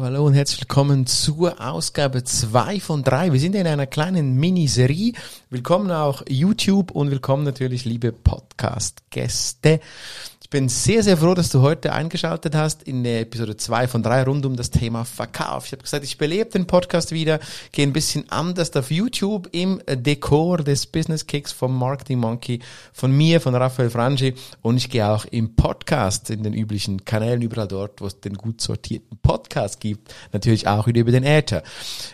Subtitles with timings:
[0.00, 3.34] Hallo, hallo, und herzlich willkommen zur Ausgabe 2 von 3.
[3.34, 5.12] Wir sind in einer kleinen Miniserie.
[5.50, 9.80] Willkommen auch YouTube und willkommen natürlich liebe Podcast-Gäste.
[10.50, 14.02] Ich bin sehr, sehr froh, dass du heute eingeschaltet hast in der Episode 2 von
[14.02, 15.66] 3 rund um das Thema Verkauf.
[15.66, 17.38] Ich habe gesagt, ich belebe den Podcast wieder,
[17.70, 22.58] gehe ein bisschen anders auf YouTube im Dekor des Business Kicks vom Marketing Monkey,
[22.92, 27.42] von mir, von Raphael Frangi und ich gehe auch im Podcast in den üblichen Kanälen,
[27.42, 29.89] überall dort, wo es den gut sortierten Podcast gibt,
[30.32, 31.62] natürlich auch über den Äther.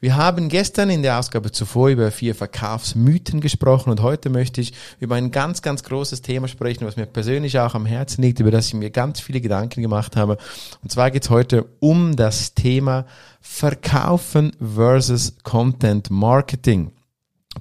[0.00, 4.72] Wir haben gestern in der Ausgabe zuvor über vier Verkaufsmythen gesprochen und heute möchte ich
[4.98, 8.50] über ein ganz, ganz großes Thema sprechen, was mir persönlich auch am Herzen liegt, über
[8.50, 10.38] das ich mir ganz viele Gedanken gemacht habe.
[10.82, 13.06] Und zwar geht es heute um das Thema
[13.40, 16.92] Verkaufen versus Content Marketing.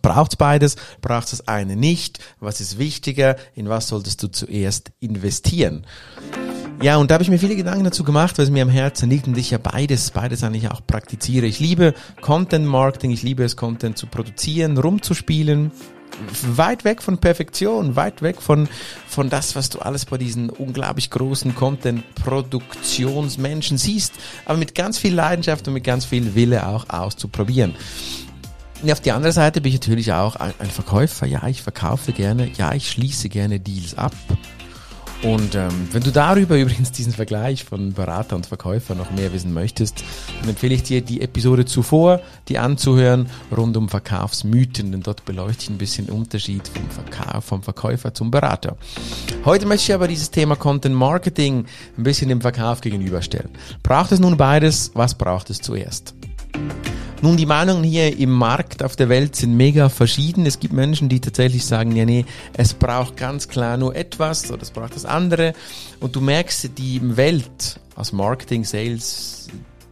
[0.01, 0.75] Braucht's beides?
[1.01, 2.19] Braucht's das eine nicht?
[2.39, 3.35] Was ist wichtiger?
[3.55, 5.85] In was solltest du zuerst investieren?
[6.81, 9.09] Ja, und da habe ich mir viele Gedanken dazu gemacht, weil es mir am Herzen
[9.09, 11.45] liegt und ich ja beides, beides eigentlich auch praktiziere.
[11.45, 15.73] Ich liebe Content Marketing, ich liebe es, Content zu produzieren, rumzuspielen,
[16.55, 18.69] weit weg von Perfektion, weit weg von,
[19.09, 24.13] von das, was du alles bei diesen unglaublich großen Content-Produktionsmenschen siehst,
[24.45, 27.75] aber mit ganz viel Leidenschaft und mit ganz viel Wille auch auszuprobieren.
[28.81, 31.25] Und auf die andere Seite bin ich natürlich auch ein, ein Verkäufer.
[31.25, 32.49] Ja, ich verkaufe gerne.
[32.57, 34.13] Ja, ich schließe gerne Deals ab.
[35.21, 39.53] Und ähm, wenn du darüber übrigens diesen Vergleich von Berater und Verkäufer noch mehr wissen
[39.53, 40.03] möchtest,
[40.39, 45.63] dann empfehle ich dir die Episode zuvor, die anzuhören, rund um Verkaufsmythen, denn dort beleuchte
[45.63, 48.77] ich ein bisschen Unterschied vom, Verkauf, vom Verkäufer zum Berater.
[49.43, 51.65] Heute möchte ich aber dieses Thema Content Marketing
[51.97, 53.49] ein bisschen dem Verkauf gegenüberstellen.
[53.83, 54.91] Braucht es nun beides?
[54.93, 56.13] Was braucht es zuerst?
[57.21, 60.45] Nun, die Meinungen hier im Markt auf der Welt sind mega verschieden.
[60.45, 64.61] Es gibt Menschen, die tatsächlich sagen, ja, nee, es braucht ganz klar nur etwas oder
[64.61, 65.53] es braucht das andere.
[65.99, 69.49] Und du merkst, die Welt aus Marketing, Sales,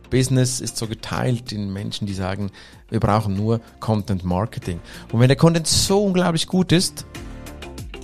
[0.09, 2.49] Business ist so geteilt in Menschen, die sagen,
[2.89, 4.79] wir brauchen nur Content Marketing.
[5.11, 7.05] Und wenn der Content so unglaublich gut ist,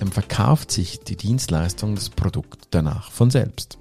[0.00, 3.78] dann verkauft sich die Dienstleistung, das Produkt danach von selbst.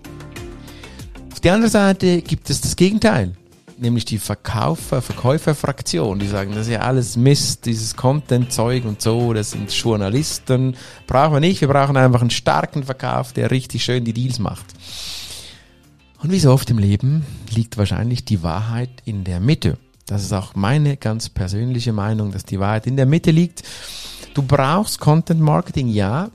[1.33, 3.33] Auf der anderen Seite gibt es das Gegenteil
[3.77, 9.33] nämlich die Verkaufer, Verkäuferfraktion, die sagen, das ist ja alles Mist, dieses Content-Zeug und so,
[9.33, 10.75] das sind Journalisten,
[11.07, 14.65] brauchen wir nicht, wir brauchen einfach einen starken Verkauf, der richtig schön die Deals macht.
[16.21, 19.77] Und wie so oft im Leben liegt wahrscheinlich die Wahrheit in der Mitte.
[20.05, 23.63] Das ist auch meine ganz persönliche Meinung, dass die Wahrheit in der Mitte liegt.
[24.33, 26.29] Du brauchst Content Marketing, ja,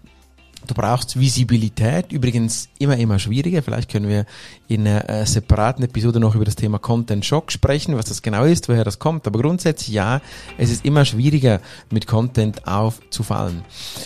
[0.68, 3.62] Du brauchst Visibilität, übrigens immer, immer schwieriger.
[3.62, 4.26] Vielleicht können wir
[4.68, 8.44] in einer äh, separaten Episode noch über das Thema Content Shock sprechen, was das genau
[8.44, 9.26] ist, woher das kommt.
[9.26, 10.20] Aber grundsätzlich ja,
[10.58, 13.62] es ist immer schwieriger, mit Content aufzufallen.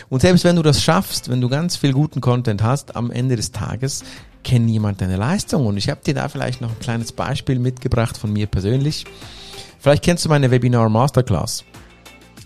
[0.09, 3.35] Und selbst wenn du das schaffst, wenn du ganz viel guten Content hast, am Ende
[3.35, 4.05] des Tages
[4.45, 5.67] kennt niemand deine Leistung.
[5.67, 9.05] Und ich habe dir da vielleicht noch ein kleines Beispiel mitgebracht von mir persönlich.
[9.81, 11.65] Vielleicht kennst du meine Webinar Masterclass.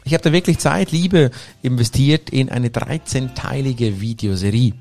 [0.07, 4.73] Ich habe da wirklich Zeit, Liebe investiert in eine 13-teilige Videoserie.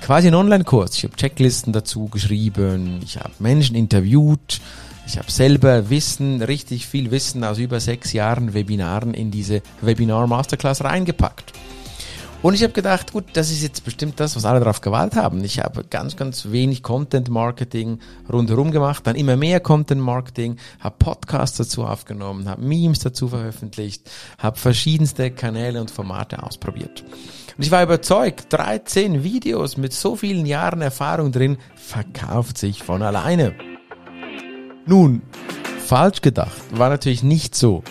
[0.00, 0.96] Quasi ein Online-Kurs.
[0.96, 4.62] Ich habe Checklisten dazu geschrieben, ich habe Menschen interviewt,
[5.06, 10.26] ich habe selber Wissen, richtig viel Wissen aus über sechs Jahren Webinaren in diese Webinar
[10.26, 11.52] Masterclass reingepackt.
[12.42, 15.44] Und ich habe gedacht, gut, das ist jetzt bestimmt das, was alle darauf gewählt haben.
[15.44, 20.96] Ich habe ganz, ganz wenig Content Marketing rundherum gemacht, dann immer mehr Content Marketing, habe
[20.98, 27.04] Podcasts dazu aufgenommen, habe Memes dazu veröffentlicht, habe verschiedenste Kanäle und Formate ausprobiert.
[27.56, 33.02] Und ich war überzeugt, 13 Videos mit so vielen Jahren Erfahrung drin verkauft sich von
[33.02, 33.54] alleine.
[34.84, 35.22] Nun,
[35.86, 37.84] falsch gedacht, war natürlich nicht so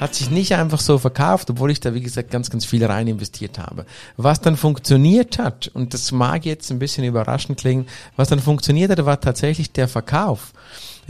[0.00, 3.06] hat sich nicht einfach so verkauft, obwohl ich da, wie gesagt, ganz, ganz viel rein
[3.06, 3.84] investiert habe.
[4.16, 8.90] Was dann funktioniert hat, und das mag jetzt ein bisschen überraschend klingen, was dann funktioniert
[8.90, 10.52] hat, war tatsächlich der Verkauf.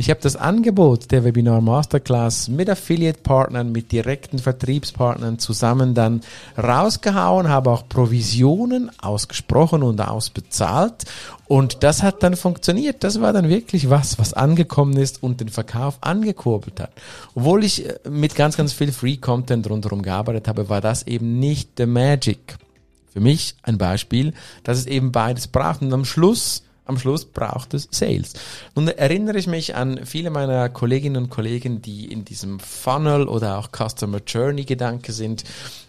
[0.01, 6.23] Ich habe das Angebot der Webinar Masterclass mit Affiliate-Partnern, mit direkten Vertriebspartnern zusammen dann
[6.57, 11.05] rausgehauen, habe auch Provisionen ausgesprochen und ausbezahlt.
[11.49, 13.05] Und das hat dann funktioniert.
[13.05, 16.93] Das war dann wirklich was, was angekommen ist und den Verkauf angekurbelt hat.
[17.35, 21.73] Obwohl ich äh, mit ganz, ganz viel Free-Content rundherum gearbeitet habe, war das eben nicht
[21.77, 22.57] the magic.
[23.13, 24.33] Für mich ein Beispiel,
[24.65, 25.83] dass es eben beides braucht.
[25.83, 28.35] Und am Schluss am Schluss braucht es Sales.
[28.75, 33.59] Nun erinnere ich mich an viele meiner Kolleginnen und Kollegen, die in diesem Funnel oder
[33.59, 35.45] auch Customer Journey Gedanke sind.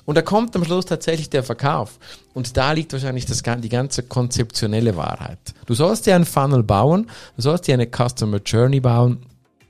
[0.06, 2.00] Und da kommt am Schluss tatsächlich der Verkauf.
[2.34, 5.40] Und da liegt wahrscheinlich das, die ganze konzeptionelle Wahrheit.
[5.66, 9.26] Du sollst dir einen Funnel bauen, du sollst dir eine Customer Journey bauen.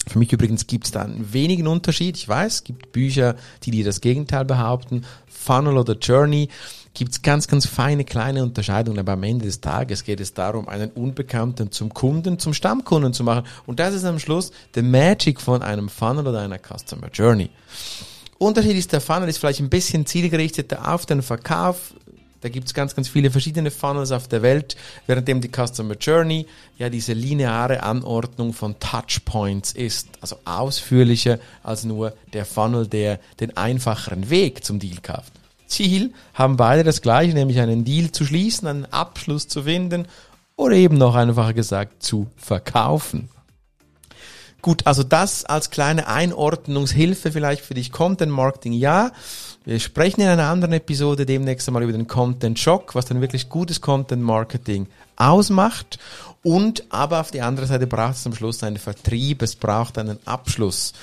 [0.07, 2.18] Für mich übrigens gibt es da einen wenigen Unterschied.
[2.18, 5.06] Ich weiß, es gibt Bücher, die dir das Gegenteil behaupten.
[5.27, 6.50] Funnel oder Journey
[6.94, 10.68] gibt es ganz, ganz feine kleine Unterscheidungen, aber am Ende des Tages geht es darum,
[10.68, 13.46] einen Unbekannten zum Kunden, zum Stammkunden zu machen.
[13.66, 17.50] Und das ist am Schluss the Magic von einem Funnel oder einer Customer Journey.
[18.38, 21.94] Unterschied ist, der Funnel ist vielleicht ein bisschen zielgerichteter auf den Verkauf.
[22.42, 26.48] Da gibt es ganz, ganz viele verschiedene Funnels auf der Welt, währenddem die Customer Journey
[26.78, 33.56] ja diese lineare Anordnung von Touchpoints ist, also ausführlicher als nur der Funnel, der den
[33.56, 35.34] einfacheren Weg zum Deal kauft.
[35.72, 40.08] Ziel haben beide das gleiche, nämlich einen Deal zu schließen, einen Abschluss zu finden
[40.56, 43.30] oder eben noch einfacher gesagt zu verkaufen.
[44.62, 49.12] Gut, also das als kleine Einordnungshilfe vielleicht für dich Content Marketing, ja.
[49.63, 53.50] Wir sprechen in einer anderen Episode demnächst einmal über den Content Shock, was dann wirklich
[53.50, 56.00] gutes Content Marketing ausmacht.
[56.44, 60.18] Und aber auf die andere Seite braucht es am Schluss einen Vertrieb, es braucht einen
[60.25, 60.94] Abschluss.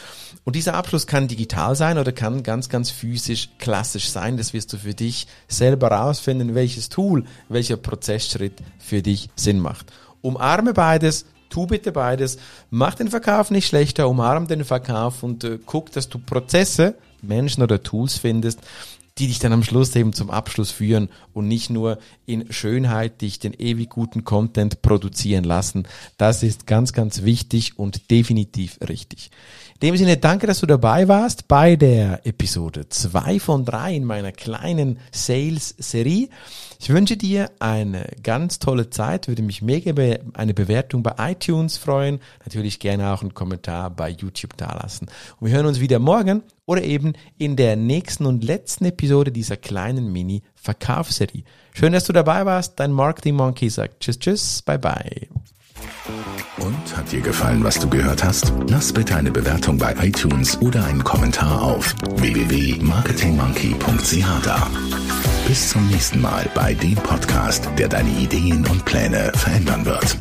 [0.44, 4.36] Und dieser Abschluss kann digital sein oder kann ganz, ganz physisch, klassisch sein.
[4.36, 9.92] Das wirst du für dich selber rausfinden, welches Tool, welcher Prozessschritt für dich Sinn macht.
[10.22, 12.38] Umarme beides, tu bitte beides,
[12.70, 17.62] mach den Verkauf nicht schlechter, umarm den Verkauf und äh, guck, dass du Prozesse, Menschen
[17.62, 18.60] oder Tools findest,
[19.18, 23.38] die dich dann am Schluss eben zum Abschluss führen und nicht nur in Schönheit dich
[23.38, 25.86] den ewig guten Content produzieren lassen.
[26.16, 29.30] Das ist ganz, ganz wichtig und definitiv richtig.
[29.80, 34.04] In dem Sinne, danke, dass du dabei warst bei der Episode 2 von 3 in
[34.04, 36.28] meiner kleinen Sales-Serie.
[36.80, 41.76] Ich wünsche dir eine ganz tolle Zeit, würde mich mega über eine Bewertung bei iTunes
[41.76, 45.08] freuen, natürlich gerne auch einen Kommentar bei YouTube dalassen.
[45.38, 49.56] Und wir hören uns wieder morgen oder eben in der nächsten und letzten Episode dieser
[49.56, 51.44] kleinen Mini-Verkaufsserie.
[51.72, 52.78] Schön, dass du dabei warst.
[52.78, 55.28] Dein Marketing Monkey sagt Tschüss, Tschüss, bye bye.
[56.58, 58.52] Und hat dir gefallen, was du gehört hast?
[58.68, 64.66] Lass bitte eine Bewertung bei iTunes oder einen Kommentar auf www.marketingmonkey.ch da.
[65.46, 70.18] Bis zum nächsten Mal bei dem Podcast, der deine Ideen und Pläne verändern wird.